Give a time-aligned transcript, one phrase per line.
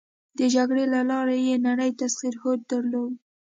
[0.37, 3.13] د جګړې له لارې یې نړی تسخیر هوډ درلود.